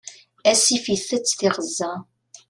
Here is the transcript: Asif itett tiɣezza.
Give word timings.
Asif 0.51 0.85
itett 0.95 1.35
tiɣezza. 1.39 1.91